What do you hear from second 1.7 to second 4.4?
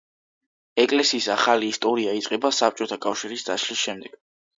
ისტორია იწყება საბჭოთა კავშირის დაშლის შემდეგ.